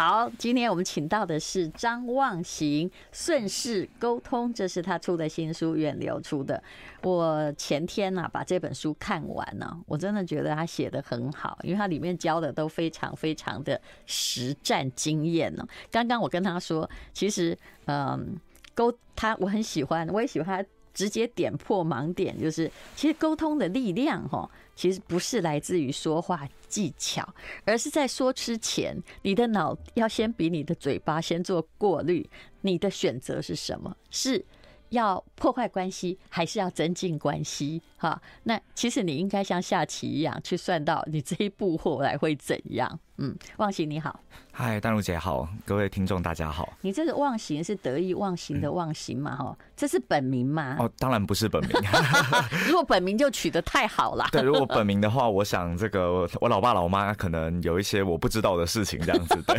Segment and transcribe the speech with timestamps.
[0.00, 6.62] 好，今天我们请到的是张望行，顺势沟通，这是他出的新书，远流出的。
[7.02, 15.68] 我前天呐、啊、把这本书看完了，我真的觉得他写的很好，因为他里面教的都非常非常的实战经验呢。
[15.90, 17.54] 刚刚我跟他说，其实
[17.84, 18.40] 嗯，
[18.72, 24.50] 沟他我很喜欢，我也喜欢他直接点破盲点，就是其实沟通的力量哈。
[24.76, 27.28] 其实不是来自于说话技巧，
[27.66, 32.26] 而是在说之前，你的脑要先比你的嘴巴先做过滤。
[32.62, 33.94] 你的选择是什么？
[34.10, 34.42] 是
[34.88, 37.82] 要破坏关系，还是要增进关系？
[37.98, 42.98] 哈，那其实你应该像下棋一样去算到你这一步后来会怎样。
[43.22, 44.18] 嗯，忘形你好，
[44.50, 46.72] 嗨，丹如姐好，各位听众大家好。
[46.80, 49.36] 你这个忘形是得意忘形的忘形嘛？
[49.36, 50.76] 哈、嗯，这是本名吗？
[50.78, 51.70] 哦，当然不是本名。
[52.66, 54.26] 如果本名就取得太好了。
[54.32, 59.58] 对，如果本名的话，我想这个我老爸老妈可能有一些我不知道的事情，这样子对。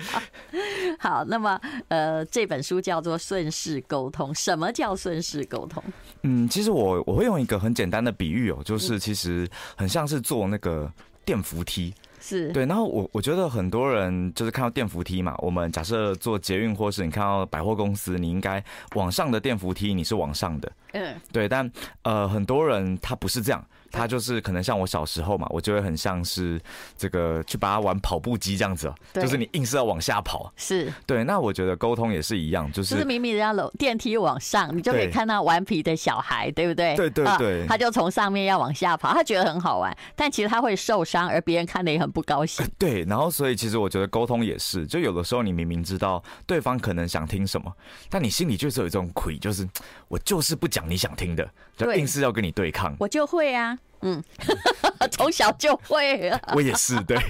[1.00, 1.58] 好，那么
[1.88, 5.82] 呃，这本书叫做《顺势沟通》，什么叫顺势沟通？
[6.24, 10.92] 嗯，其实我我会用一个很简单的比喻哦，就是其实很像是坐那个
[11.24, 11.94] 电扶梯。
[12.20, 18.62] 是对，然后我我觉得很多人就是看到电扶梯嘛，我们假设做捷运或是你看到百货公司，你应该
[18.94, 21.68] 往上的电扶梯你是往上的，嗯，对，但
[22.02, 23.64] 呃很多人他不是这样。
[23.90, 26.60] 他就是可能像我小时候嘛，我就会很像是
[26.96, 30.52] 这个去把它玩跑步机这样子哦，就是你硬是要往下跑。
[30.56, 36.94] 是对，那我觉得沟通也是一样，就是就是明明人家楼电梯往上，你就可以看到顽皮的小孩，对不对？
[36.96, 42.66] 对对对，他就从上面要往下跑，他觉得很好玩，但其实他会受伤，而别人看的也很不高兴。
[42.78, 47.72] 对，然后所以其实我觉得沟通也是，就有的时候你明明知道对方可能想听什么，
[48.08, 49.68] 但你心里就是有一种亏，就是
[50.08, 51.48] 我就是不讲你想听的，
[51.86, 52.94] 就硬是要跟你对抗。
[52.98, 53.78] 我就会啊。
[54.02, 54.22] 嗯，
[55.12, 56.40] 从小就会啊。
[56.54, 57.18] 我也是，对。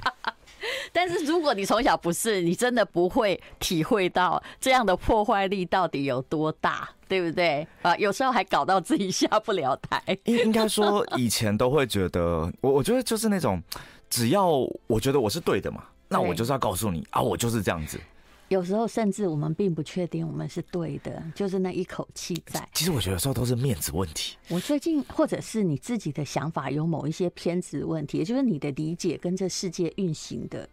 [0.93, 7.67] 但是如果你从小不是，你真的不会体会到这样的破坏力到底有多大，对不对？
[7.83, 10.03] 啊，有时候还搞到自己下不了台。
[10.25, 13.61] 应应该说，以前都会觉得，我我觉得就是那种，
[14.11, 14.49] 只要
[14.87, 17.99] 我觉得我是对的嘛，那我就是要告诉你啊，我就是这样子。
[18.51, 22.69] 有时候甚至我们并不确定我们是对的，就是那一口气在。
[22.75, 24.37] 其实我觉得有时候都是面子问题。
[24.49, 30.69] 我最近或者是你自己的想法有某一些偏执问题，也就是你的理解跟这世界运行的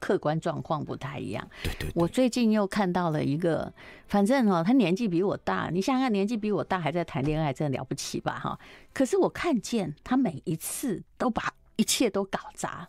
[0.00, 1.48] 客观状况不太一样。
[1.62, 1.88] 对对。
[1.94, 3.72] 我最近又看到了一个，
[4.08, 8.40] 反正哦，他年纪比我大，你想想看，年纪比我大还在谈恋爱，真的了不起吧？
[8.40, 8.58] 哈。
[8.92, 12.88] 可是我看见他每一次都把一切都搞砸，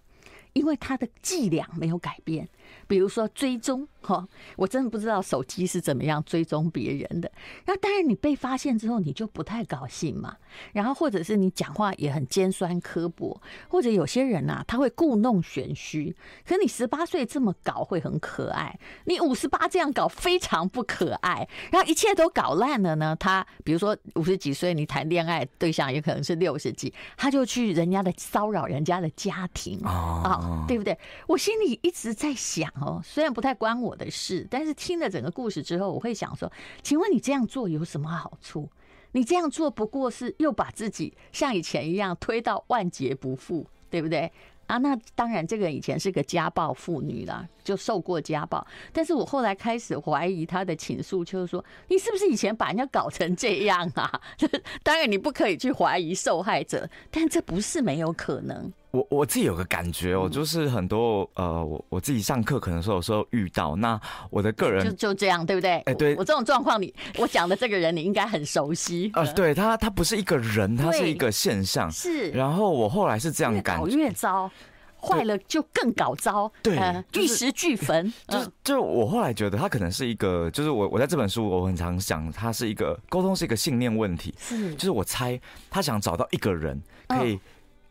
[0.54, 2.50] 因为他的伎俩没有改变。
[2.88, 4.28] 比如说追踪哈，
[4.58, 7.32] 我真的不知道手机是怎么样追踪别人的。
[7.66, 10.36] 那当然，你被发现之后，你就不太高兴嘛。
[10.74, 16.14] 然后或者是你讲话也很尖酸刻薄，或者有些人呐、啊，他会故弄玄虚。
[16.46, 21.48] 可你十八岁这么搞会很可爱，你五十八这样搞非常不可爱。
[21.72, 30.98] 然后一切都搞烂了呢，他比如说五十几岁，你谈恋爱对象也可能是六十几，他就去人家的骚扰人家的家庭啊，对不对？
[31.28, 32.61] 我心里一直在想。
[32.62, 36.52] 讲哦，虽然不太关我的事，但是听了整个故事之后，我会想说，
[36.84, 38.70] 请问你这样做有什么好处？
[39.14, 44.32] 你这样做不过是又把自己像以前一样推到万劫不复，对不对？
[44.68, 48.66] 啊，那当然，这个以前是个家暴妇女啦，就受过家暴。
[48.94, 54.22] 但是我后来开始怀疑她的倾诉，就是说，你是不是以前把人家搞成这样啊？
[54.82, 58.72] 当然，你不可以去怀疑受害者，但这不是没有可能。
[58.92, 65.80] 我我自己有个感觉哦，就是很多呃，我我自己上课可能说有时候遇到，那我的个人就就这样，对不对？
[65.86, 69.24] 哎，对我，我这种状况，你我讲的这个人，你应该很熟悉啊。
[69.32, 71.90] 对他，他不是一个人，他是一个现象。
[71.90, 72.32] 是。
[72.32, 74.52] 然后我后来是这样感觉，越糟，
[75.00, 76.52] 坏了就更搞糟。
[76.62, 76.78] 对，
[77.14, 78.12] 玉石俱焚。
[78.28, 84.34] 就是就是我后来觉得他可能是一个，就是我我在这本书我很常想，他是一个沟通是一个信念问题。
[84.38, 84.76] 是。
[84.76, 86.78] 就是我猜他想找到一个人
[87.08, 87.40] 可以。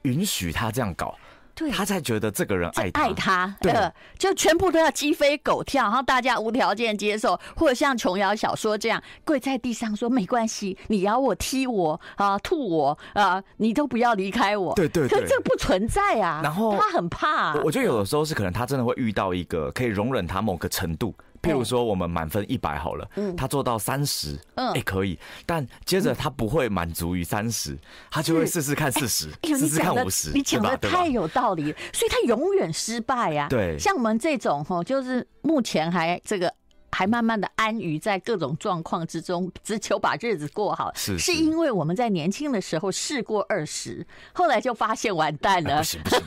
[0.03, 1.15] 允许他这样搞，
[1.55, 16.41] 对，他才觉得这个人爱他，爱他，对，就全部都要鸡飞狗跳，然后大家无条件接受，或者像琼瑶小说这样跪在地上说没关系，你咬我、踢我啊、吐我啊，你都不要离开我，对对，可这不存在啊。
[16.43, 21.15] 然后他很怕，我觉得有的时候是可能他真的会遇到一个可以容忍他某个程度。
[21.43, 23.35] 譬如说，我们满分一百好了，嗯。
[23.37, 27.79] 他做到三十，嗯，哎，可以，但接着他不会满足于三十，
[28.11, 33.47] 他就会试试看四十，试试看五十，你讲的太有道理，所以他永远失败呀。
[33.49, 36.53] 对，像我们这种哈，就是目前还这个
[36.93, 46.21] 还慢慢的安于在各种状况之中， 只求把日子过好，是，是因为我们在年轻的时候试过二十，后来就发现完蛋了，不行不行，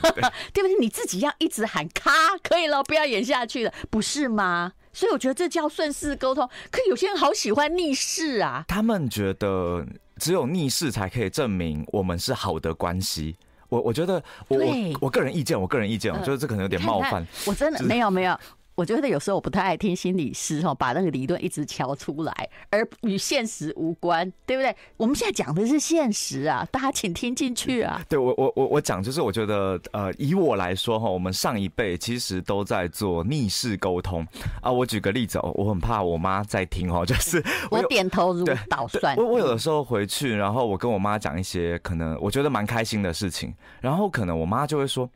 [0.52, 0.78] 对不对？
[0.80, 2.10] 你自己要一直喊咔，
[2.42, 4.72] 可以了，不要演下去了，不是吗？
[4.92, 6.48] 所以我觉得这叫顺势沟通。
[6.70, 9.84] 可有些人好喜欢逆势啊，他们觉得
[10.18, 13.36] 只有逆势才可以证明我们是好的关系。
[13.68, 17.26] 我我觉得我我我个人意见，我个人意见，我觉得这可能有点冒犯。
[17.44, 18.38] 我真的没有没有。
[18.74, 22.32] 我觉得有时候我不太爱听心理师哈，把那个理论一直敲出来，
[22.70, 24.74] 而与现实无关，对不对？
[24.96, 28.02] 我们现在讲的是现实啊，大家请听进去啊。
[28.08, 34.26] 对我我我我讲就是，我觉得呃，以我来说哈，我们上一辈其实都在做逆势沟通
[34.60, 34.72] 啊。
[34.72, 39.16] 我举个例子哦，我很怕我妈在听哦，就是 我，我点头如捣蒜。
[39.16, 45.08] 我我有的时候回去，然后我跟我妈讲一些可能我觉得蛮开心的事情，然后可能我妈就会说。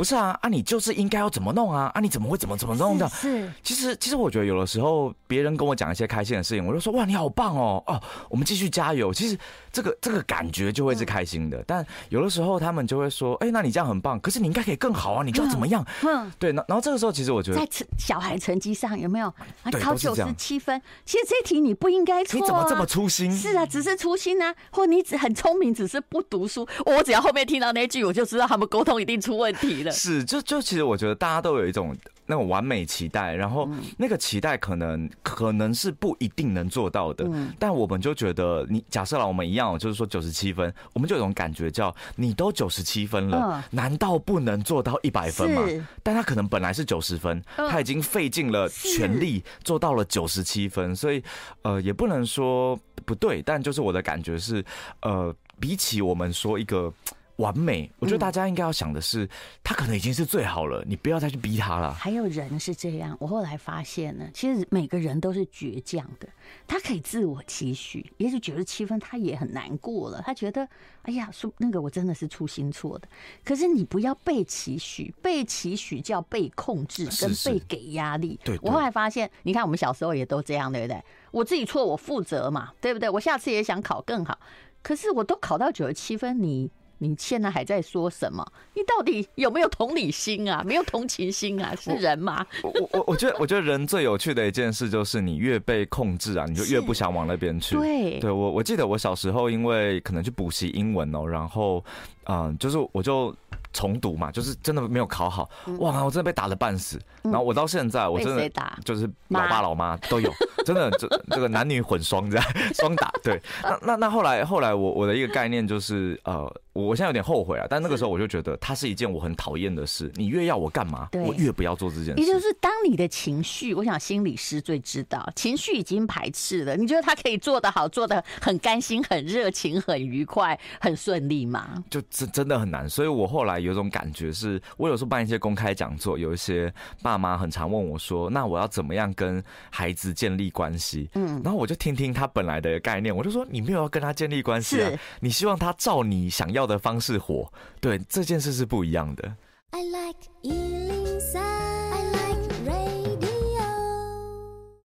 [0.00, 3.06] 不是啊，啊你就是应该要怎么弄啊，啊你怎么会怎么怎么弄的？
[3.10, 8.00] 是，其实其实我觉得有的时候别人跟我讲一些开心的事情，我就说哇你好棒哦哦，
[8.30, 9.12] 我们继续加油。
[9.12, 9.36] 其实
[9.70, 15.84] 这个这个感觉就会是开心的，嗯、但有的时候他们就会说，哎、欸，那你这样很棒，可是你应该可以更好啊，你就要怎么样？
[16.02, 17.68] 嗯，对，然然后这个时候其实我觉得在
[17.98, 19.26] 小孩成绩上有没有
[19.64, 19.70] 啊？
[19.82, 23.30] 考九十七分，其实这题你不应该错、啊，你怎么这么粗心？
[23.30, 26.66] 是啊，只是粗心啊，或你只很聪明，只是不读书。
[26.86, 29.89] 我只要后面听到那句，我就知道他们沟通一定出问题了。
[29.90, 30.60] 是，就就。
[30.70, 31.96] 其实我觉得大家都有一种
[32.26, 37.28] 那种完美期待，然后那个期待可能可能是不一定能做到的。
[37.58, 45.84] 但我们就觉得，你假设了我们一样，就是说九十七分，我们就有种感觉叫你都九十七分了，难道不能做到一百分吗？
[46.04, 51.20] 但他可能本来是九十分，他已经费尽了全力做到了九十七分，所以
[51.62, 54.64] 呃也不能说不对，但就是我的感觉是，
[55.00, 56.92] 呃，比起我们说一个。
[57.40, 59.28] 完美，我觉得大家应该要想的是，
[59.64, 61.92] 他可能已经是最好了，你不要再去逼他了。
[61.92, 66.28] 还有人是这样，我后来发现呢，其实每个人都是倔强的，
[66.68, 70.68] 他可以自我期许，也许九十七分他也很难过了，他觉得，
[71.02, 73.08] 哎呀，说那个我真的是粗心错的。
[73.42, 78.38] 可是你不要被期许，被期许叫被控制跟被给压力。
[78.44, 81.02] 对，我后来发现，你看我们小时候也都这样，对不对？
[81.30, 83.08] 我自己错，我负责嘛，对不对？
[83.08, 84.38] 我下次也想考更好，
[84.82, 86.70] 可是我都考到九十七分，你。
[87.02, 88.46] 你现在还在说什么？
[88.74, 90.62] 你到底有没有同理心啊？
[90.64, 91.74] 没有同情心啊？
[91.74, 92.46] 是人吗？
[92.62, 97.74] 我我我觉得，我觉得人最有趣的一件事就是，你越被控制啊，你就越不想往那边去。
[97.74, 101.82] 对，对我我记得我小时候因为可能去补习英文哦，然后
[102.30, 103.34] 嗯，就是我就。
[103.72, 105.48] 重读嘛，就是真的没有考好，
[105.78, 106.02] 哇！
[106.02, 106.98] 我真的被打的半死。
[107.22, 108.50] 然后我到现在，我真的
[108.84, 110.28] 就是老爸老妈都有，
[110.66, 112.44] 真的这这个男女混双这样
[112.74, 113.12] 双打。
[113.22, 116.52] 对，那那那后来后来我我的一个概念就是呃。
[116.72, 120.10] 我现在有点后悔啊，但那个时候我就觉得它是一件我很讨厌的事。
[120.14, 122.14] 你越要我干嘛，我越不要做这件事。
[122.14, 131.82] 也就是当你的情绪，我想心理师最知道，情绪已经排斥了，你觉得他可以做得好，做得很甘心、很热情、很愉快、很顺利吗？
[131.90, 132.88] 就真真的很难。
[132.88, 136.72] 所以我后来有种感觉是，我有时候办一些公开讲座，有一些
[137.02, 144.90] 爸妈很常问我说：“那我要怎么样跟孩子建立关系？”嗯，然后我就听听他本来的概念，我就说：“你没有要跟他建立关系啊，
[145.20, 147.50] 你希望他照你想要的方式活，
[147.80, 149.34] 对，这件事是不一样的。
[149.70, 150.99] I like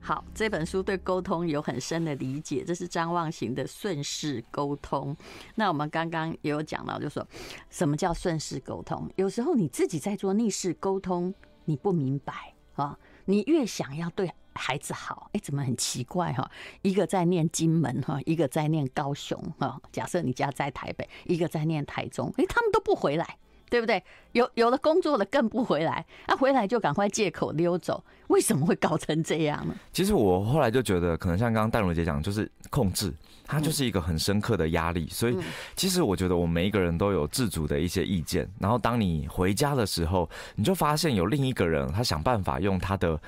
[0.03, 5.17] 好，这本书对沟通有很深的理解，这是张望行的顺势沟通。
[5.55, 7.27] 那我们刚刚也有讲到，就说
[7.71, 9.09] 什么叫顺势沟通？
[9.15, 11.33] 有时候你自己在做逆势沟通，
[11.67, 14.31] 你不明白啊，你越想要对。
[14.55, 16.51] 孩子好，哎，怎么很奇怪哈？
[16.83, 19.81] 一个在念金门哈，一个在念高雄哈。
[19.91, 23.39] 假设你家在台北，一个在念台中，哎，他们都不回来，
[23.73, 24.05] 对不对？
[24.33, 29.75] 有有了工作了更不回来，那回来就赶快借口溜走，为什么会搞成这样呢？
[29.95, 33.11] 其实我后来就觉得，可能像刚刚戴茹姐讲，就是控制，
[33.47, 35.09] 它就是一个很深刻的压力。
[35.09, 35.39] 所以，
[35.75, 38.47] 其实我觉得我们每一个人都有自主的一些意见。
[38.61, 43.19] 然后，当你回家的时候，你就发现有另一个人，他想办法用他的。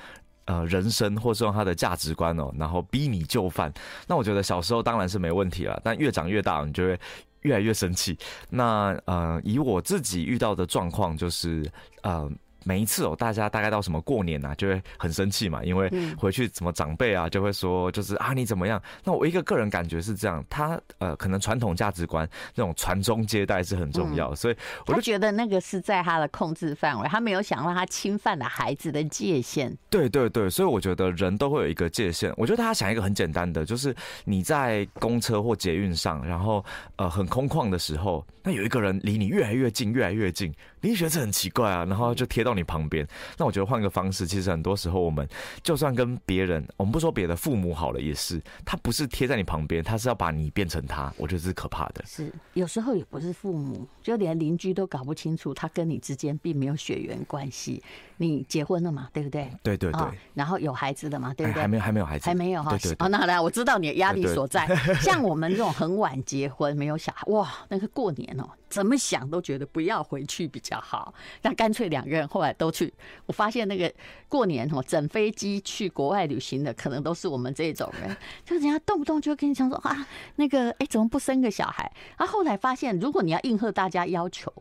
[0.47, 3.73] 呃，人生或是用他的价值观哦，然后逼你就范。
[4.05, 6.99] 那我觉得小时候当然是没问题了，但越长越大，你就会
[7.45, 8.17] 越来越生气。
[8.49, 11.63] 那呃，以我自己遇到的状况就是
[12.01, 12.29] 呃。
[12.65, 18.81] 每一次哦，大家大概到什么过年啊，就会很生气嘛，因为回去怎么长辈啊，就会说就是啊你怎么样？
[19.03, 24.57] 那我一个个人感觉是这样，他呃可能传统价值观那种传宗接代是很重要，所以
[24.87, 29.71] 我就觉得那个是在他的控制范围，他没有想让他侵犯了孩子的界限。
[29.91, 32.33] 对对对，所以我觉得人都会有一个界限。
[32.35, 40.53] 我觉得他想一个很简单的，就是你在公车或捷运上，然后呃很空旷的时候，那有一个人离你越来越近，越来越近。
[40.81, 43.05] 你觉得这很奇怪啊，然后就贴到你旁边。
[43.37, 45.27] 那我觉得换个方式，其实很多时候我们
[45.63, 52.03] 就算跟别人，我们不说别的，父母好了也是，他不是贴在你旁边，他是要把你变成他，我觉得这是可怕的。
[52.05, 57.81] 是，有时候也不是父母，就连邻居都搞不清楚，他跟你之间并没有血缘关系。
[58.17, 59.09] 你结婚了嘛？
[59.11, 59.49] 对不对？
[59.63, 60.01] 对对对。
[60.33, 61.33] 然后有孩子了嘛？
[61.33, 61.61] 对不对？
[61.61, 62.77] 还没有，还没有孩子，还没有哈。
[62.77, 64.67] 对那来，我知道你的压力所在。
[65.01, 71.13] 像我们这种很晚结婚，没有小孩，哇，那个过年哦，怎么想都觉得不要回去比较好。
[71.41, 72.93] 那干脆两个人后来都去。
[73.25, 73.91] 我发现那个
[74.27, 78.15] 过年哦，整飞机去国外旅行的，可能都是我们这种人，
[78.45, 81.91] 就人家动不动就跟你讲说啊，那个哎，怎么不生个小孩？
[82.17, 84.51] 啊，后来发现，如果你要应和大家要求，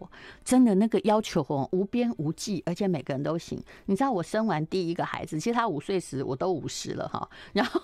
[0.44, 3.62] 真的那个要求哦，无边无际，而且每个人都行。
[3.86, 7.80] 你知道我生完第一个孩子，其实他五岁时我都五十了哈，然后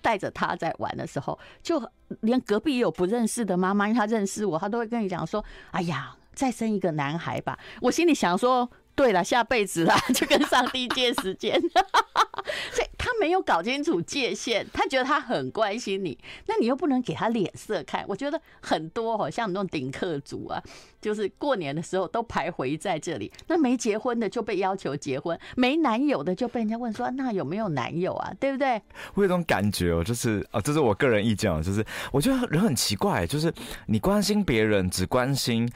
[0.00, 1.82] 带着他在玩的时候，就
[2.20, 8.70] 连隔壁也有不认识的妈妈，因为她认识我，她都会跟你讲说：“哎呀，再生一个男孩吧。”我心里想说。
[8.94, 11.58] 对了，下辈子啦， 就跟上帝借时间，
[12.70, 18.04] 所以他没有搞清楚界限，他觉得他很关心你，那你又不能给他脸色看。
[18.06, 20.62] 我觉得很多好像那种顶客族啊，
[21.00, 23.32] 就是过年的时候都徘徊在这里。
[23.48, 28.32] 那没结婚的就被要求结婚，没男友的就被人家问说，那有没有男友啊？
[28.38, 28.80] 对不对？
[29.14, 33.52] 我有种感觉哦，就是啊，这是我个人意见哦，就是我觉得人很奇怪，就是
[33.86, 35.68] 你关心别人只关心。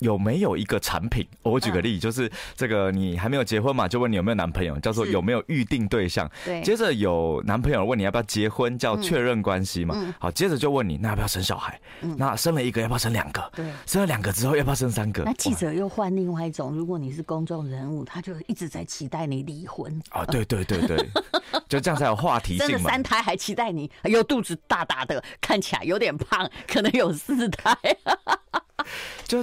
[0.00, 1.26] 有没有一个产品？
[1.42, 6.30] 我举个例，就是这个你还没有结婚嘛，就问你有没有男朋友，叫做有没有预定对象。
[6.44, 6.60] 对。
[6.62, 10.14] 接着有男朋友问你要不要结婚，叫确认关系嘛。
[10.18, 11.80] 好，接着就问你那要不要生小孩？
[12.16, 13.50] 那生了一个要不要生两个？
[13.54, 13.64] 对。
[13.86, 15.22] 生了两个之后要不要生三个？
[15.24, 20.00] 那记者又换另外一种，如果你是公众人物，他就一直在期待你离婚。
[20.10, 21.08] 啊，对对对对，
[21.68, 22.90] 就这样才有话题性嘛。
[22.90, 27.76] 三胎还期待你，又肚子大大的，看起来有点胖，可能有四胎。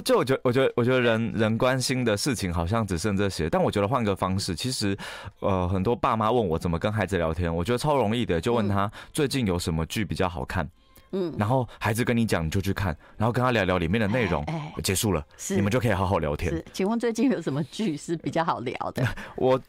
[0.02, 3.50] 就我觉得，我觉得，我觉得人人关心的事情好像只剩这些。
[3.50, 4.96] 但我觉得换个方式，其实，
[5.40, 10.68] 呃，很多爸妈问我怎么跟孩子聊天，我觉得超容易的，就问他最近有什么剧比较好看，
[11.10, 16.50] 嗯，然后孩子跟你讲，你就去看，然后跟他聊聊里面的内容，哎，结束了，是你们就可以好好聊天。
[16.50, 19.06] 是，请问最近有什么剧是比较好聊的？
[19.36, 19.60] 我。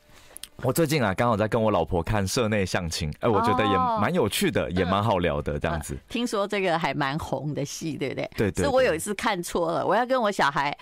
[0.61, 5.97] 我最近啊，刚好在跟我老婆看社内相亲，哎，我觉得也蛮有趣的，也蛮好聊的，这样子。
[6.07, 8.29] 听说这个还蛮红的戏，对不对？
[8.37, 8.63] 对对。
[8.63, 10.75] 是我有一次看错了，我要跟我小孩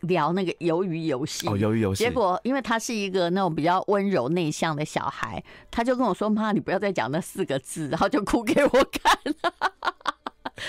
[0.00, 2.02] 聊那个鱿鱼游戏，哦，鱿鱼游戏。
[2.02, 9.16] 结果因为他是一个那种比较温柔内向的小孩，他就跟我说：“妈，你不要再讲那四个字。”然后就哭给我看。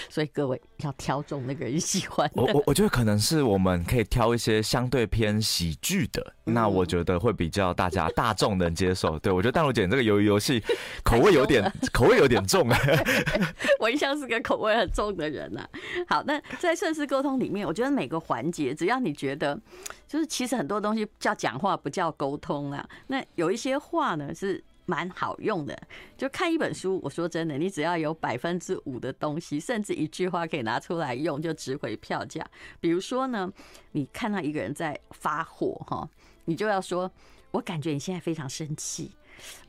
[0.09, 2.41] 所以各位要挑中那个人喜欢的。
[2.41, 9.17] 我我我觉得可能是我们可以挑一些相对偏喜剧的，那我觉得会比较大家大众能接受。
[9.19, 10.63] 对，我觉得淡如姐这个鱿鱼游戏
[11.03, 12.77] 口味有点口味有点重啊。
[13.79, 15.67] 我一向是个口味很重的人啊。
[16.07, 19.59] 好，那在顺势沟通里面，我觉得每个环节，只要你觉得，
[20.07, 22.87] 就是其实很多东西叫讲话不叫沟通啊。
[23.07, 24.63] 那有一些话呢是。
[24.85, 25.77] 蛮好用的，
[26.17, 26.99] 就看一本书。
[27.03, 32.45] 我说真的，你只要有百分之五的东西，甚至一句话可以拿出来用，就值回票价。
[32.79, 33.51] 比如说呢，
[33.91, 36.09] 你看到一个人在发火哈，
[36.45, 37.11] 你就要说
[37.51, 39.11] ：“我感觉你现在非常生气，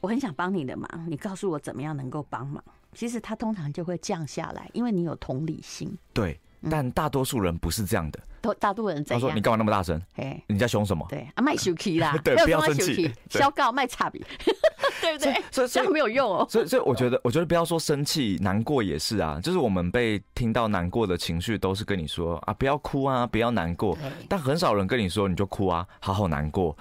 [0.00, 2.62] 我很想帮你的忙，你告诉我怎么样能够帮忙。”
[2.94, 5.96] 其实他通常就会降下来，因为你有同理心。
[6.12, 6.38] 对。
[6.70, 9.04] 但大多数人不是这样的，都大多数人。
[9.04, 10.00] 他说：“你干嘛那么大声？
[10.16, 14.20] 哎，你在凶什么？”对啊，卖手气啦， 对， 不要生气，消告卖差别，
[15.00, 15.34] 对不对？
[15.50, 16.46] 所以这样没有用哦。
[16.48, 19.40] 所以所以我觉得，我觉得不要说生气、难过也是啊。
[19.42, 23.96] 就是我们被听到难过的情绪，都是跟你说啊，不要哭啊，不要难过。
[24.28, 26.76] 但很少人跟你说，你就哭啊，好好难过。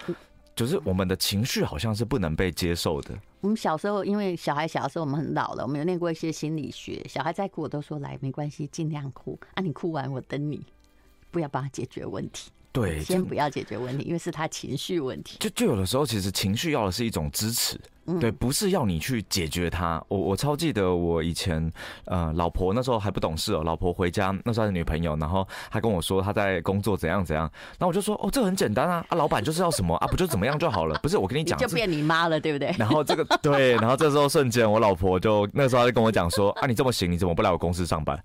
[0.56, 3.16] 就是我们的情绪好像是不能被接受的。
[3.42, 7.04] 我们小时候，因为小孩小的时候我们很老了，我们有念过一些心理学。
[7.10, 10.64] 小孩在哭，我都说来没关系，尽量哭啊，你哭完我等你，
[11.32, 12.52] 不要帮他解决问题。
[12.72, 15.38] 对，先不要解决问题，因为是他情绪问题。
[15.40, 17.80] 就就有的时候，其实情绪要的是一种支持。
[18.20, 20.04] 对，不是要你去解决它。
[20.10, 21.72] 我我超记得我以前，
[22.06, 23.64] 呃，老婆那时候还不懂事哦。
[23.64, 31.00] 老婆回家那时候还是女朋友，然后她跟我说她在工作怎样怎样，然后我就说哦，这很简单啊，啊，老板就是要什么啊，不就怎么样就好了。
[31.02, 32.74] 不是我跟你讲，就变你妈了，对不对？
[32.78, 38.22] 然后这个对，然后这时候瞬间我老婆就那时候她就跟我讲说啊，你这么行，你怎么不来我公司上班？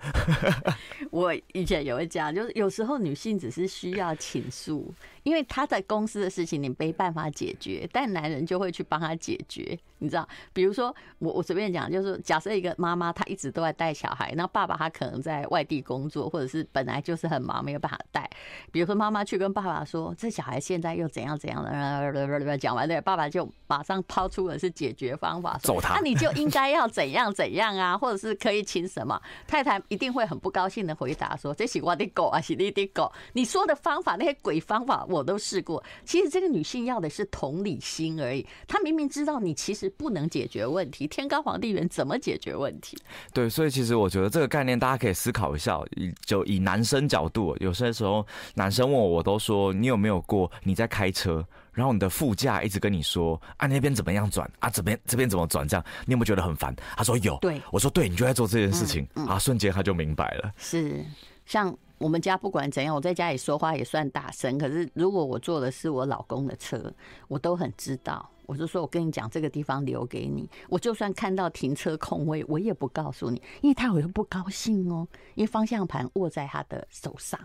[1.10, 4.92] 我以前也会讲，就是有时候女性只是需要倾诉。
[5.28, 10.26] 因为他在公司的事情你没办法解决，但男人就会去帮他解决，你知道？
[10.54, 18.28] 比如说我我随便讲，就是假设一个妈妈她一直都在带小孩，那爸爸他可能在外地工作，或者是本来就是很忙没有办法带。
[18.72, 29.20] 比如说妈妈去跟爸爸说，这小孩现在又怎样怎样的，讲完对，爸爸就马上抛出的是解决方法，揍他，那你就应该要怎样怎样啊，或者是可以请什么？
[29.46, 35.17] 太太一定会很不高兴的回答说，这是我的狗啊，是你的狗，你说的方法那些鬼方法我。
[35.18, 35.82] 我都试过。
[36.04, 38.46] 其实这个女性要的是同理心而已。
[38.66, 42.96] 她明明知道你其实不能解决问题，天高皇帝远，怎么解决问题？
[43.32, 45.78] 对，所以其实我觉得这个概念大家可以思考一下。
[45.96, 56.74] 以就以男生角度，有些时候男生问我，我都说你有没有过你在开车，然后你的副驾一直跟你说啊那边怎么样转啊这边这边怎么转这样，你有没有觉得很烦？
[56.96, 57.36] 他说有。
[57.40, 60.52] 对，我说对，你就在做这件事情、嗯嗯、啊，瞬间他就明白了。
[60.56, 61.04] 是
[61.44, 61.76] 像。
[61.98, 64.56] 我们家不管怎样，我在家里说话也算大声。
[64.56, 66.92] 可是如果我坐的是我老公的车，
[67.26, 68.28] 我都很知道。
[68.46, 70.48] 我就说，我跟你讲，这个地方留给你。
[70.70, 75.06] 我就算看到停车空位，我也不告诉你，因为他会不高兴哦。
[75.34, 77.38] 因为方向盘握在他的手上，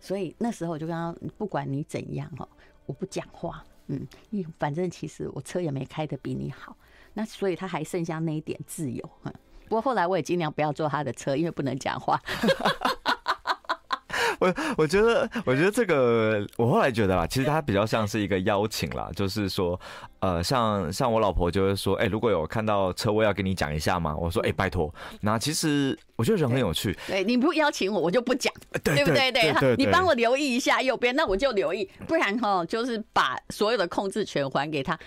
[0.00, 2.48] 所以那时候我就跟他，不管你怎样哦，
[2.86, 3.62] 我不讲话。
[3.88, 6.74] 嗯，因反正其实我车也没开得比你好，
[7.12, 9.10] 那所以他还剩下那一点自由。
[9.68, 12.18] 不过后来我也尽量不要坐他的车，因为不能讲话。
[14.40, 19.78] 我我觉得，我觉得这个，我后来觉得啦，其实它比较像是一个邀请啦，就是说，
[20.20, 24.16] 呃，像像我老婆就会说，哎、欸，如果有看到车位要跟你讲一下嘛？
[24.16, 24.92] 我说，哎、欸，拜托。
[25.20, 29.30] 那其实我觉得人很有趣，对，对你不邀请我，我就不讲，对不对？
[29.30, 34.98] 对，你帮我留意一下右边，那我就留意，不然哈，就是把所有的控制权还给他。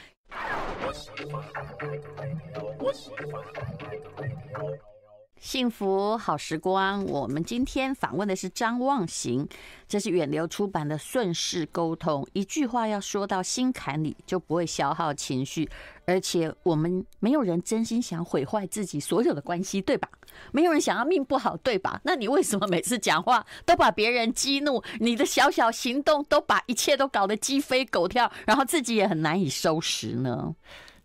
[5.40, 9.46] 幸福好时光，我们今天访问的是张望行，
[9.90, 15.70] 这是远流出版的《顺势沟通》，一句话要说到心坎里，就不会消耗情绪，
[16.06, 20.08] 而且我们没有人真心想毁坏自己所有的关系，对吧？
[20.54, 22.00] 没有人想要命不好，对吧？
[22.06, 30.56] 那你为什么每次讲话都把别人激怒，你的小小行动都把一切都搞得鸡飞狗跳，然后自己也很难以收拾呢？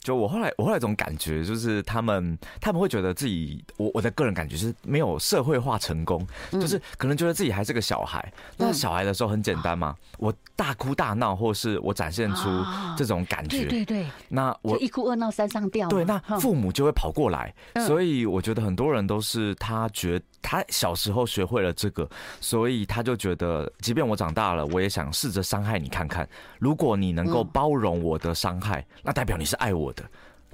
[0.00, 8.32] 就我后来，我后来这种感觉就是，他们他们会觉得自己，我我的个人感觉是没有社会化成功，就是可能觉得自己还是个小孩。
[8.56, 12.48] 那小孩的时候很简单嘛，我大哭大闹，或是我展现出
[12.96, 14.06] 这种感觉，对对对。
[14.28, 17.52] 那我一哭二闹三上吊，对，那父母就会跑过来。
[17.86, 22.08] 所以我觉得很多人都是他觉他小时候学会了这个，
[22.40, 26.26] 所以他就觉得，即便我长大了，我也想试着伤害你看看。
[26.58, 30.04] 如果你能够包容我的伤害，那代表你是爱我的。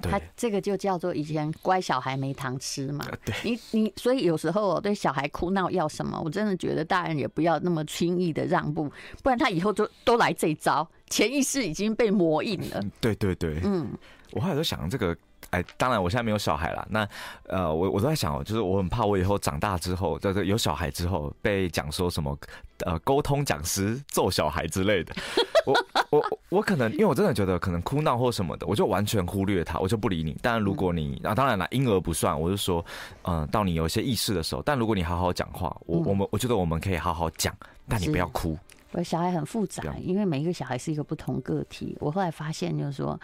[0.01, 3.07] 他这个就叫做以前乖小孩没糖吃嘛。
[3.23, 8.91] 对你你所以有时候对小孩哭闹要什么，我真的觉得大人也不要那么轻易的让步，
[9.23, 12.81] 不然他以后就都来这一招，潜意识已经被磨印了。
[12.99, 13.89] 对对对，嗯，
[14.31, 15.15] 我后来就想这个。
[15.55, 16.85] 哎，当然，我现在没有小孩了。
[16.89, 17.07] 那，
[17.47, 22.37] 呃，我我都在想哦，就是我很怕我以后长大之后，就是有小孩之后被讲说什么，
[22.79, 25.15] 呃，沟通讲师揍小孩之类的。
[25.65, 25.73] 我
[26.09, 30.35] 我我可能，因为我真的觉得可能哭闹或什么的，我就完全忽略他，我就不理你。
[30.41, 32.85] 但如果你啊，当然了，婴儿不算，我就说，
[33.21, 37.55] 嗯、呃，到你有些意识的时候，但如果你好好讲话，我我们我觉得我们可以好好讲，
[37.87, 38.57] 但你不要哭。
[38.97, 41.97] 我小孩很复杂，因为每一个小孩是一个不同个体。
[41.99, 43.19] 我后来发现，就是说，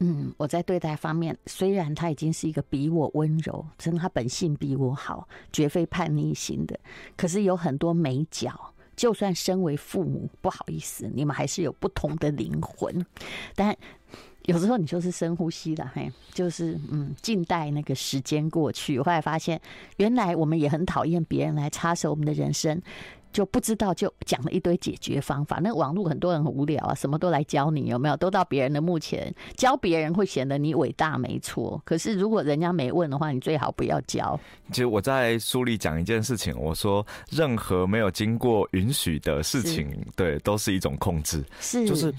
[0.00, 6.78] 嗯，我在对待方面，虽然他已经是一个比我温柔，真的他本性比我好，绝非叛逆型的，
[7.16, 8.72] 可是有很多美角。
[8.96, 13.04] 就算身为父母，不好意思，你们还是有不同的灵魂。
[13.56, 13.76] 但
[14.44, 18.96] 有时候你就是深呼吸了，嘿，就是嗯，静待那个时间过去。
[18.98, 19.60] 我后来发现，
[19.96, 22.80] 原来我们也很讨厌别人来插手我们的人生。
[23.34, 25.58] 就不知道就讲了一堆解决方法。
[25.60, 28.16] 那网络很多人很无聊啊，什么都来教你，有没有？
[28.16, 31.82] 都到别人的墓前教别人，会显得你伟大，没错。
[31.84, 34.38] 可是如果人家没问的话，你最好不要教。
[34.70, 41.44] 其实我在书里讲一件事情，我说任何没有经过允许的事情，对，都是一种控制。
[41.60, 42.14] 是，就是。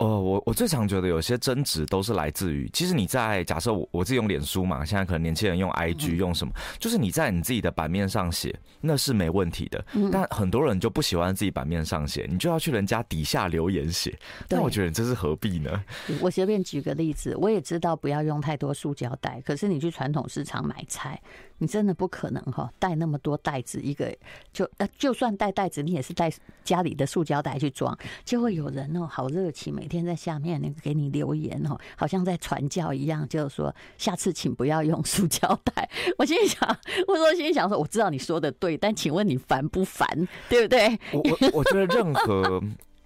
[0.00, 9.84] 呃，我我最常觉得有些争执都是来自于，其实你在假设我我自己用脸书嘛，现在可能年轻人用 IG 用什么，就是你在你自己的版面上写，那是没问题的。
[10.10, 14.18] 但很多人就不喜欢自己版面上写，你就要去人家底下留言写。
[14.48, 15.84] 但我觉得你这是何必呢？
[16.22, 21.20] 我随便举个例子，我也知道不要用太多塑胶袋，可是你去传统市场买菜。
[21.60, 24.10] 你真的不可能哈带那么多袋子，一个
[24.50, 26.32] 就呃就算带袋子，你也是带
[26.64, 35.86] 家里的塑胶袋去装，就会有人哦好热情，每天在下面那个给你留言哦，好像在传教一样，就是说下次请不要用塑胶袋。
[36.16, 40.08] 我心里想，我说心里想说，我知道你说的对，但请问你烦不烦？
[40.48, 40.98] 对不对？
[41.12, 42.58] 我我我觉得任何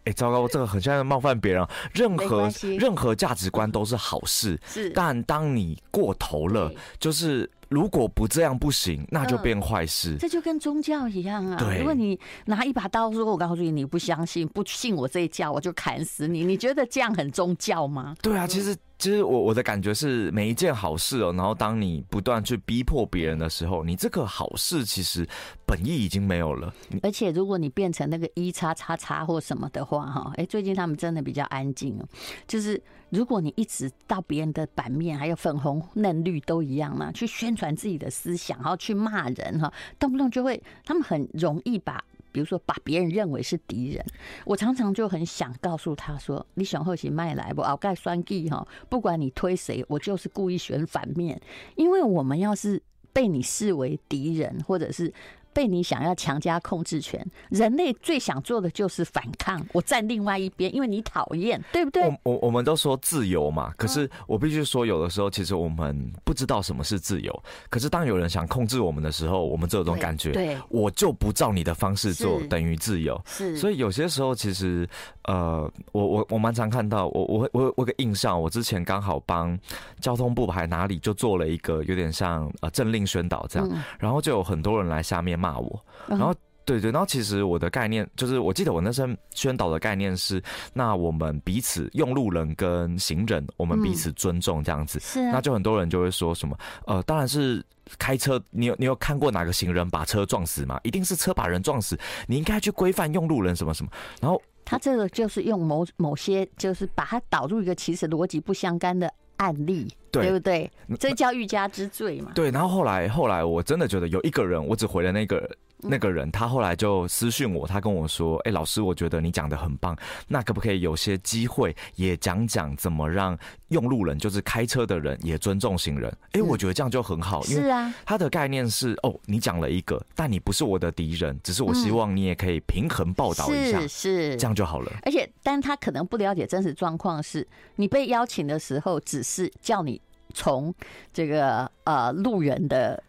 [0.04, 7.50] 哎糟糕，我这个很像冒犯别人，任何任何价值观都是好事，是，但当你过头了，就是。
[7.74, 10.12] 如果不这样不行，那就变坏事。
[10.12, 11.56] 呃，这就跟宗教一样啊。
[11.56, 16.44] 对，如果你拿一把刀说，我告诉你，你不相信，不信我这一教，我就砍死你。
[16.44, 18.14] 你觉得这样很宗教吗？
[18.22, 18.76] 对啊，其实。
[19.04, 25.28] 其实我我的感觉是，每一件好事哦，然后当你不断去逼迫别人的时候，你这个好事其实
[25.66, 26.72] 本意已经没有了。
[27.02, 32.08] 而且如果你变成那个一叉叉叉或什么的话，哈，哎，最近他们真的比较安静哦。
[32.48, 42.02] 就是如果你一直到别人的版面，还有粉红嫩绿都一样嘛，去宣传自己的思想，然后去骂人哈，动不动就会，他们很容易把。
[42.34, 44.04] 比如说，把别人认为是敌人，
[44.44, 47.62] 我常常就很想告诉他说：“你想喝起麦来不？
[47.62, 51.40] 我盖酸计哈，不管你推谁，我就是故意选反面，
[51.76, 55.14] 因为我们要是被你视为敌人，或者是。”
[55.54, 59.64] 被你想要强加控制权，人类最想做的就是反抗。
[59.72, 62.02] 我站另外一边，因为你讨厌，对不对？
[62.02, 67.42] 我我我们都说自由嘛，可是我必须说，有的时候其实我们不知道什么是自由。
[67.70, 73.20] 可是当有人想控制我们的时候，我们这种感觉，对，我就不照你的方式做，等于自由。
[73.24, 74.88] 是，所以有些时候其实，
[75.22, 79.56] 呃，我我我蛮常看到，我我我我有个印象，我之前刚好帮
[80.00, 83.68] 交通部还哪里就做了一个有点像呃政令宣导这样，
[84.00, 85.38] 然后就有很多人来下面。
[85.44, 94.98] 骂我，然后对对，然后其实我的概念就是，我记得我那时候宣导的概念是，那我们彼此用路人跟行人，我们彼此尊重这样子。
[95.00, 97.62] 是，那就很多人就会说什么，呃，当然是
[97.98, 100.80] 开车，你有你有看过哪个行人把车撞死吗？
[100.84, 103.90] 一定是车把人撞死，你应该去规范用路人什么什么。
[104.22, 110.70] 然后他这个就是用某某些，就是把它导入一个其实逻辑不相干的案例，对，对不对？
[110.98, 112.32] 这叫欲加之罪嘛。
[112.34, 115.50] 对，然后后来后来，我真的觉得有一个人，我只回了那个人。
[115.78, 119.96] 那个人他后来就私讯我，他跟我说：“哎，老师，我觉得你讲的很棒，
[120.28, 126.10] 那可不可以有些机会也讲讲怎么让用路人，就是开车的人也尊重行人？
[126.32, 127.70] 哎，我觉得这样就很好，因为
[128.06, 134.90] 他的概念是哦，你讲了一个，但你不是我的敌人，只是我希望你也可以平衡报道一下，是是，这样就好了。
[135.02, 140.00] 而且，但他可能不了解真实状况，是你被邀请的时候，只是叫你
[140.32, 140.74] 从
[141.12, 143.02] 这个呃路人的。”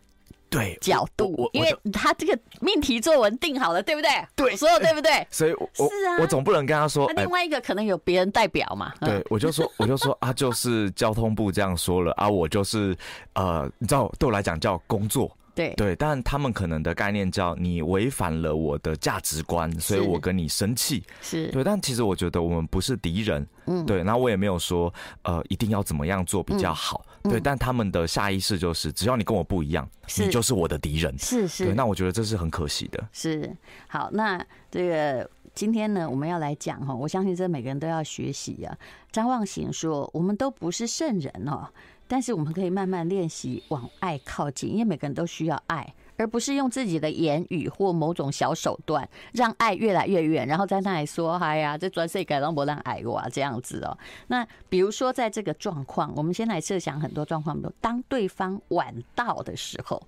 [0.56, 4.10] 对角度，因为他这个命题作文定好了，对不对？
[4.36, 5.26] 对，说的对不对？
[5.30, 8.94] 所以我，我是啊，我总不能跟他说，那另外一个可能有别人代表嘛？
[9.02, 12.96] 对，我就说， 我就说啊，就是交通部这样说了啊，我就是
[13.34, 15.30] 呃，你知道，对我来讲叫工作。
[15.54, 21.02] 对对，但他们可能的概念叫你违反了我的价值观，所以我跟你生气。
[21.22, 23.48] 是对，但其实我觉得我们不是敌人。
[23.66, 27.06] 嗯，对，那我也没有说呃一定要怎么样做比较好。
[27.26, 29.88] 嗯、对，但他们的下意识就是，只要你跟我不一样，
[30.20, 31.14] 你就是我的敌人。
[31.18, 33.04] 是是，对，那我觉得这是很可惜的。
[33.12, 33.56] 是
[33.88, 38.78] 好，那这个今天呢，我们要来讲哈，我相信这每个人都要学习啊。
[39.12, 41.68] 张望行说，我们都不是圣人哦。
[42.08, 53.98] 但是我们可以慢慢练习往爱靠近，因为每个人都需要爱，而不是用自己的言语或某种小手段让爱越来越远，然后在那里说：“哎呀，这专设改让不让爱我啊这样子哦。”
[54.28, 60.02] 那比如说在这个状况，我们先来设想很多状况，比如当对方晚到的时候，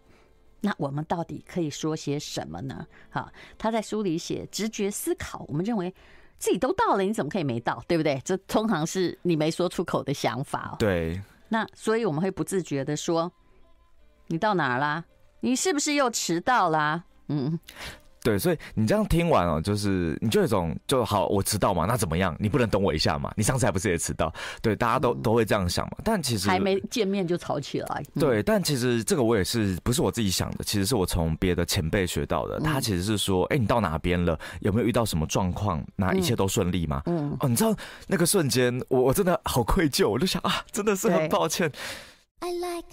[0.62, 2.86] 那我们到底可以说些什么呢？
[3.10, 5.94] 哈，他在书里写直觉思考，我们认为
[6.38, 7.84] 自己都到了，你怎么可以没到？
[7.88, 8.22] 对不对？
[8.24, 10.76] 这通常是你没说出口的想法哦。
[10.80, 11.22] 对。
[11.50, 13.32] 那所以我们会不自觉的说
[14.28, 15.04] ：“你到哪儿啦？
[15.42, 17.60] 你是不是又迟到啦？”嗯，
[18.24, 22.34] 对，所以你这样听完哦，就是你就有一种就好，我迟到嘛，那怎么样？
[22.40, 23.34] 你不能等我一下嘛？
[23.36, 24.34] 你上次还不是也迟到？
[24.62, 25.98] 对，大家都都会这样想嘛。
[26.06, 28.04] 但其实还没见面就吵起来。
[28.18, 32.60] 对，但其实这个我也是不是我自己想的，其实是我从别的前辈学到的。
[32.62, 34.40] 他其实是说：“哎，你到哪边了？
[34.62, 35.84] 有没有遇到什么状况？
[35.98, 37.76] 那一切都顺利吗？”嗯，哦，你知道
[38.08, 41.70] 那个瞬间，我我真的好愧疚，我就想啊，真的是很抱歉。
[42.40, 42.88] I like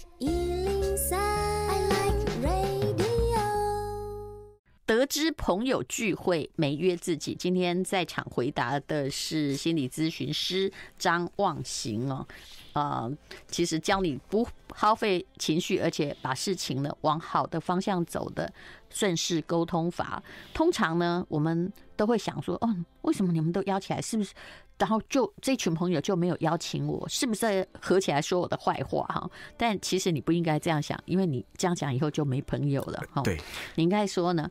[4.85, 12.25] 得知朋友聚会没约自己，今天在场回答的是心理咨询师张望行哦。
[12.73, 13.11] 呃，
[13.47, 18.51] 其实教你不耗费情绪，而且把事情呢往好的方向走的
[18.91, 20.21] 顺势沟通法。
[20.53, 23.99] 通常呢，我们都会想说，哦，为什么你们都邀起来？
[23.99, 24.33] 是不是？
[24.77, 27.07] 然后就这群朋友就没有邀请我？
[27.09, 29.03] 是不是合起来说我的坏话？
[29.07, 33.01] 哈，但其实你不应该这样想，因为你这样讲以后就没朋友了。
[33.11, 33.41] 哈，对，
[33.73, 34.47] 你应该说呢。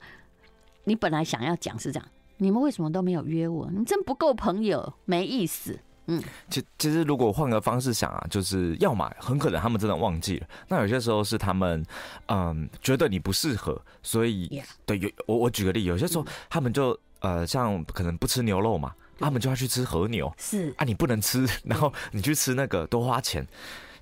[0.84, 3.70] 你本来想要讲是这样，你们为什么都没有约我？
[3.70, 5.78] 你真不够朋友，没意思。
[6.06, 11.82] 嗯，其其实如果换个方式想啊，就是要么很可能他们真的忘记了，那有些时候是他们
[12.26, 23.46] 嗯觉得你不适合，所以.对有我我举个例，有些时候他们就呃像可能不吃牛肉嘛，他们就要去吃和牛，是啊，你不能吃，然后你去吃那个多花钱。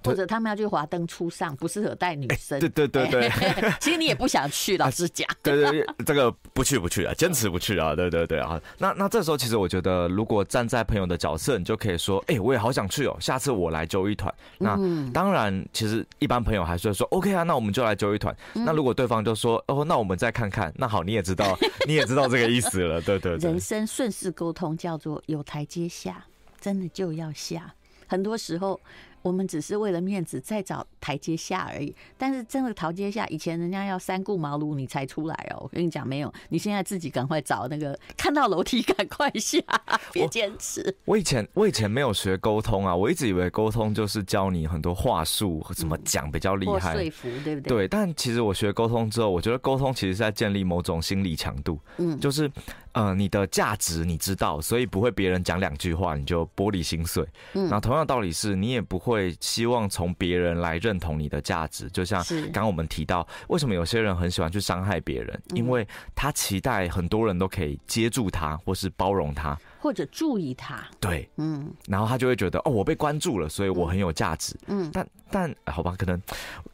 [0.05, 2.59] 或者他们要去华灯初上，不适合带女生。
[2.61, 3.31] 对对对对，
[3.81, 5.29] 其实你也不想去，老实讲。
[5.43, 7.95] 对对对，这个不去不去啊，坚持不去啊。
[7.95, 14.33] 对对对啊，那那这时候其实我觉得，如果站在朋友的角色，你就可以说，哎，我也好想去哦，下次我来揪一团。
[14.59, 14.77] 那
[15.13, 18.35] 当然，其实一般朋友还是会说，OK 啊，那我们就来揪一团。
[18.53, 23.01] 那如果对方就说，哦，那我们再看看，那好，你也知道， 你也知道这个意思了。
[23.03, 26.25] 对对对，人生顺势沟通叫做有台阶下，
[26.61, 27.73] 真的就要下。
[28.07, 28.79] 很多时候。
[29.23, 35.61] 我们只是为了面子再找台阶下而已，但是真的台阶下，以前人家要三顾茅庐你才出来哦。
[35.63, 39.61] 我跟你讲，没有，你现在自己赶快找那个，看到楼梯赶快下，
[40.13, 40.83] 别坚持。
[41.05, 47.87] 我，我以前我以前没有学沟通啊，我一直以为沟通就是教你很多话术，怎么讲比较厉害，说服对不对？
[47.87, 52.51] 对，但其实我学沟通之后，我觉得沟通其实是在建立某种心理强度，嗯，就是。
[52.93, 57.27] 呃，你的价值你知道，所以不会别人讲两句话你就玻璃心碎。
[57.55, 61.89] 嗯，然后同样道理是，你也不会希望从别人来认同你的价值。
[61.91, 65.43] 就像刚刚我们提到，为什么有些人很喜欢去伤害别人？
[65.55, 69.59] 因为他期待很多人都可以接住他，或是包容他。
[69.83, 76.23] 或者注意他，对，嗯，然后他就会觉得哦，我被关注了，所以我很有价值，嗯，但但好吧，可能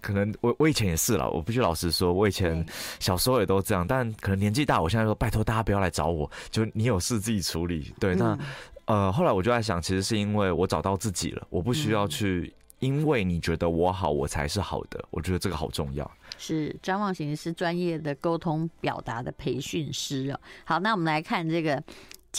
[0.02, 2.62] 可能我我以前也是了，我必须老实说，我以前
[3.00, 8.38] 小时候也都这样，但可能年纪大，我现在说拜托大家不要来找我，就你有事自己处理，对，那
[8.84, 16.10] 呃后来我就在想，其实是因为我找到自己了，我不需要去因为你觉得我好，我才是好的，我觉得这个好重要。
[16.36, 20.38] 是张望行是专业的沟通表达的培训师哦。
[20.66, 21.82] 好，那我们来看这个。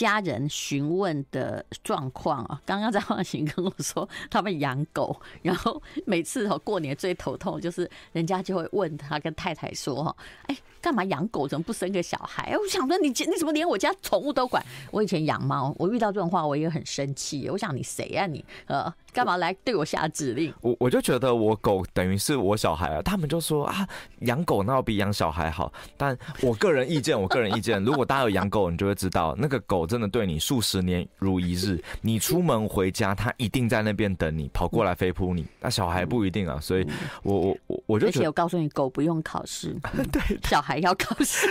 [0.00, 10.56] 家人询问的状况啊， 刚刚张万行跟我说，他们养狗，然后每次哦过年最头痛就是人家就会问他跟太太说哈，哎。
[10.82, 11.46] 干嘛养狗？
[11.46, 12.56] 怎么不生个小孩？
[12.56, 14.64] 我想说你，你怎么连我家宠物都管？
[14.90, 17.50] 我以前养猫，我遇到这种话，我也很生气。
[17.50, 18.42] 我想你谁啊你？
[18.64, 20.52] 呃，干嘛来对我下指令？
[20.60, 23.02] 我我就觉得我狗等于是我小孩啊。
[23.02, 23.86] 他们就说啊，
[24.22, 25.72] 养狗那要比养小孩好。
[25.96, 31.80] 但我个人意见，我个人意见，如果大家有养狗，你就会知道，那个狗真的对你数十年如一日。
[32.00, 35.46] 你出门回家，它一定在那边等你，跑过来飞扑你。
[35.60, 36.58] 那小孩不一定啊。
[36.60, 36.86] 所以
[37.22, 39.76] 我我我我就而且我告诉你，狗不用考试，
[40.10, 40.80] 对小孩。
[40.80, 41.46] 要考试，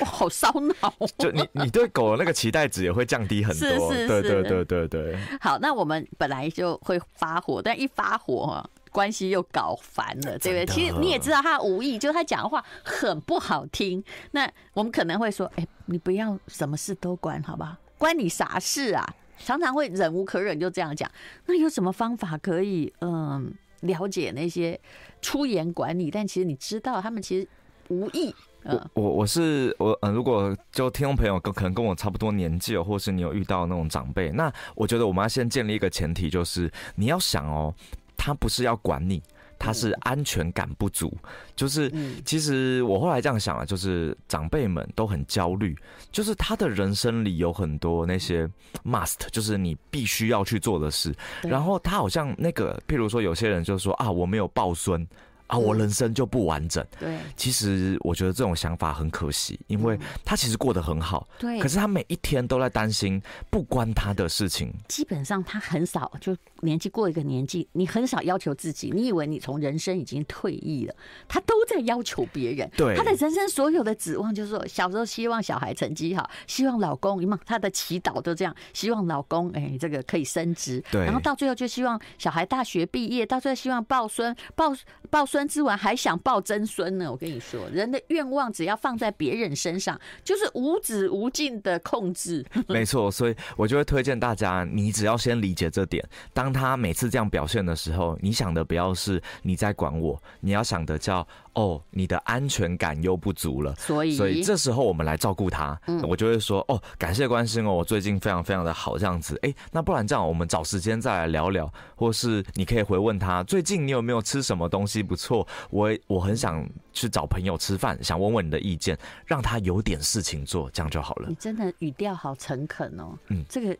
[0.00, 0.94] 我，好烧脑！
[1.16, 3.68] 就你，你对狗的那个期待值也会降低很多。
[3.68, 5.18] 是是是，对对对对对。
[5.40, 10.66] 好，那我们本来就会发火，但一发火哈，关系又搞烦了，对不对？
[10.66, 14.02] 其实你也知道他无意，就他讲的话很不好听。
[14.32, 17.76] 那我们可能会说，哎、欸，你不要什么事都管，好不好？
[17.98, 19.14] 关你啥事啊？
[19.38, 21.10] 常常会忍无可忍，就这样讲。
[21.46, 24.78] 那有什么方法可以嗯了解那些
[25.22, 26.10] 出言管理？
[26.10, 27.48] 但其实你知道，他们其实。
[27.88, 28.32] 无意，
[28.64, 37.74] 我我我是我嗯，如果就听众朋友跟可能跟我差不多年纪哦，或是你有遇到那种长辈，那我觉得我们要先建立一个前提，就是你要想哦，
[38.16, 39.22] 他不是要管你，
[39.58, 41.16] 他是安全感不足。
[41.56, 41.90] 就是
[42.24, 45.76] 其实我后来这样想啊，就是长辈们都很焦虑，
[46.12, 48.48] 就是他的人生里有很多那些
[48.84, 55.06] must，就是你必须要去做的事，然后他好像那个，譬如说有些人就说啊，我没有抱孙。
[55.50, 56.84] 啊，我人生就不完整。
[56.98, 61.26] 对，其实我觉得这种想法很可惜，因为他其实过得很好。
[61.40, 64.72] 对，可是他每一天都在担心不关他的事情。
[64.86, 68.92] 基本上他很少，就年纪过一个年纪，你很少要求自己。
[68.94, 70.94] 你以为你从人生已经退役了，
[71.26, 72.70] 他都在要求别人。
[72.76, 80.80] 对，他的人生所有的指望就是说，小时候希望小孩成绩好，希望老公，他的祈祷都这样，希望老公哎这个可以升职。
[80.92, 84.72] 对，然后到最后就希望小孩大学毕业，到最后希望抱孙抱
[85.10, 85.39] 抱孙。
[85.46, 87.10] 之完还想抱曾孙呢？
[87.10, 92.44] 我跟你说，人的愿望只要放在别人身上，就是无止无尽的控制。
[92.68, 96.06] 没错，所以我就会推荐大家，你只要先理解这点。
[96.32, 101.26] 当他每次这样表现的时候，你想的不要是你在管我，你要想的叫。
[101.54, 115.29] 哦，你的安全感又不足了，所以所以这时候我们来照顾他，嗯，我就会说哦，感谢关心哦，我最近非常非常的好，这样子，哎，那不然这样，我们找时间再来聊聊，或是你可以回问他，最近你有没有吃什么东西不错？
[115.70, 121.28] 我我很想去找朋友吃饭，想问问你的意见，让他有点事情做，这样就好了。
[121.28, 123.76] 你真的语调好诚恳哦，嗯，这个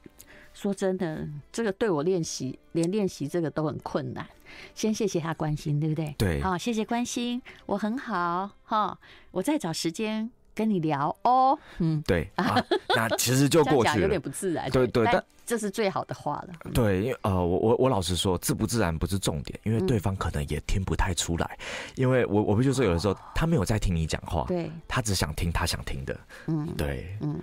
[0.53, 4.27] 说真的，这个对我练习，连练习这个都很困难。
[4.75, 6.15] 先谢谢他关心，对不对？
[6.19, 8.99] 对，好，谢谢关心，我很好哈，
[9.31, 11.59] 我再找时间跟你聊哦。
[11.79, 12.63] 嗯，对啊，
[12.95, 14.71] 那其实就 过去了，有点不自然。
[14.71, 16.71] 对对，但这是最好的话了。
[16.75, 21.59] 对，因为呃，我我我老实说，自不自然不是重点，因为对方可能也听不太出来，
[21.97, 26.15] 因为我我不就说有的时候他没有在听你讲话，对，他只想听他想听的。
[26.47, 27.41] 嗯，对，嗯。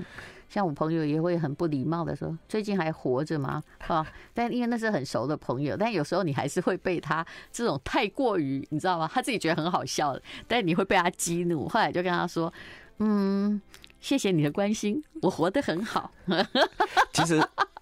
[0.49, 9.11] 像我朋友也会很不礼貌的说：“最近还活着吗？”啊， 但因为那是很熟的朋友，但有时候你还是会被他这种太过于，你知道吗？
[9.13, 11.67] 他自己觉得很好笑，但你会被他激怒。
[11.67, 12.51] 后来就跟他说
[12.99, 13.61] ：“嗯，
[13.99, 16.11] 谢谢你的关心，我活得很好。
[17.13, 17.37] ”其实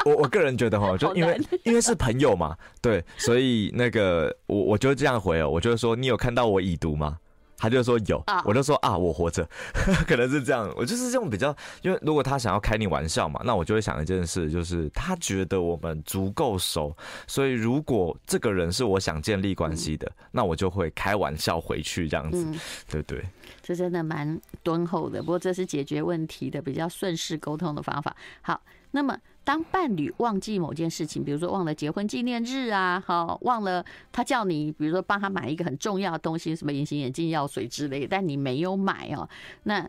[0.06, 7.18] 我我个人觉得哈，就因为因为是朋友嘛，对，所以那个我我就这样回哦，我就说：“你有看到我已读吗？”
[7.58, 9.48] 他就说有，我就说啊，我活着，
[10.08, 10.72] 可能是这样。
[10.76, 16.96] 我就是这种比较，因为如果他想要开你玩笑嘛，那我就会想一件事，就是他觉得我们足够熟，
[17.28, 22.46] 所以如果这个人是我想建立关系的，那我就会开玩笑回去这样子，
[22.90, 23.24] 对不对？
[23.62, 28.16] 这真的蛮敦厚的，不过这是解决问题的比较顺势沟通的方法。
[28.42, 29.18] 好，那么。
[29.46, 39.30] 当伴侣忘记某件事情，比如说忘了结婚纪念日啊，好，忘了他叫你，比如说帮他买一个很重要的东西，什么隐形眼镜、药水之类，但你没有买哦，
[39.64, 39.88] 那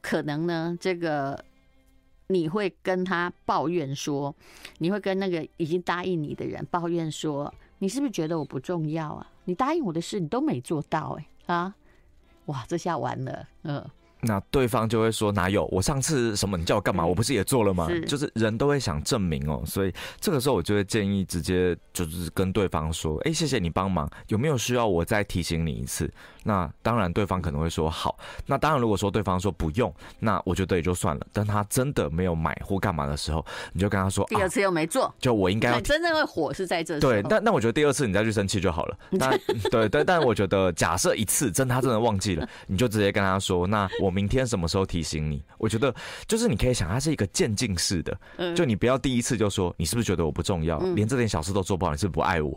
[0.00, 1.44] 可能呢，这个
[2.28, 4.32] 你会跟他抱怨说，
[4.78, 9.30] 你会跟那个已经答应你的人抱怨说，你是不是觉得我不重要啊？
[9.46, 11.74] 你答应我的事你都没做到，哎啊，
[12.46, 13.84] 哇，这下完了，嗯。
[14.20, 15.64] 那对方就会说哪有？
[15.66, 16.56] 我上次什么？
[16.56, 17.04] 你叫我干嘛？
[17.06, 17.88] 我不是也做了吗？
[17.88, 26.10] 是就是人都会想证明哦，所以这个时候我就会建议直接就是跟对方说：哎，谢谢你帮忙，有没有需要我再提醒你一次？
[26.44, 28.18] 那当然，对方可能会说好。
[28.46, 31.26] 那当然，如果说对方说不用，那我觉得也就算了。
[31.30, 37.12] 但他真的没有买或干嘛的时候，你就跟他说：第二次又没做，啊、就我应该要真正会火是在这时候。
[37.12, 38.96] 对，但 那我觉得第二次你再去生气就好了。
[39.18, 39.38] 但
[39.70, 44.88] 对，但但我觉得假设一次真他真的忘记了，你就直接跟他说：那我明天什么时候？
[44.88, 45.94] 提醒你，我觉得
[46.26, 48.18] 就是你可以想，它是一个渐进式的，
[48.56, 52.50] 就你不要第一次就说你是不是觉得我不重要，连这点小事都做不好，你是不是不爱我？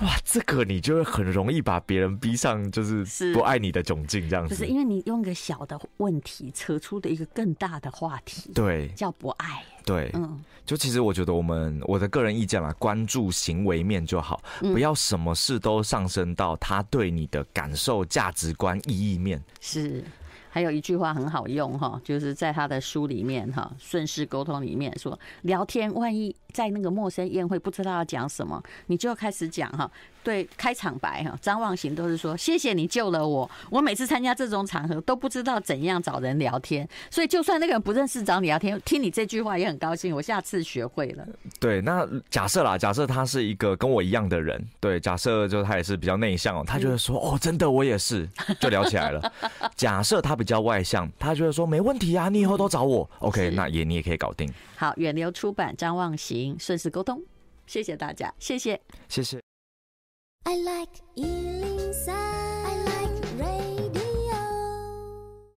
[0.00, 4.54] 哇，这个你就会很容易把别人逼上就是不爱你的窘境，这样子。
[4.54, 9.62] 就是因为你用个小的问题扯出的一个更大的话题，对，叫不爱。
[9.84, 19.42] 对，嗯，就其实我觉得我们我的个人意见啦，关注行为面就好，不要什么事都上升到他对你的感受、价值观、意义面。
[19.60, 20.02] 是。
[20.56, 29.90] 还有一句话很好用哈，就是在他的书里面哈，顺势沟通里面说，聊天万一在那个陌生宴会不知道要讲什么，你就要开始讲哈。
[30.24, 33.48] 对，开场白哈，张望行都是说谢谢你救了我。
[33.70, 40.12] 我每次参加这种场合都不知道怎样找人聊天，所以就算那个人不认识找你聊天，听你这句话也很高兴。
[40.12, 41.24] 我下次学会了。
[41.60, 49.32] 对，那假设啦，假设他是一个跟我一样的人，对，假设就是他也是比较内向哦，他就会说哦，真的我也是， 就聊起来了。
[49.76, 53.08] 假设他比较外向，他就会说没问题啊，你以后都找我。
[53.20, 54.52] OK，那也你也可以搞定。
[54.76, 57.22] 好，远流出版张望行顺势沟通，
[57.66, 59.40] 谢谢大家，谢谢，谢谢。
[60.44, 60.92] I like